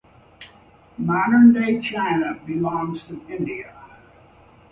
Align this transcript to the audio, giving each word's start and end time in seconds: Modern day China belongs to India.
Modern 0.97 1.53
day 1.53 1.79
China 1.79 2.33
belongs 2.47 3.03
to 3.03 3.23
India. 3.29 3.71